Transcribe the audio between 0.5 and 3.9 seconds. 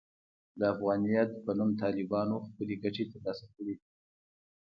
د افغانیت پر نوم طالبانو خپلې ګټې ترلاسه کړې دي.